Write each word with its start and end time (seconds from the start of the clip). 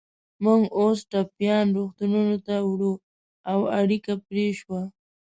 موږ 0.43 0.61
اوس 0.77 0.97
ټپیان 1.11 1.65
روغتونونو 1.77 2.35
ته 2.45 2.55
وړو، 2.69 2.93
او 3.51 3.59
اړیکه 3.79 4.13
پرې 4.27 4.47
شوه. 4.59 4.81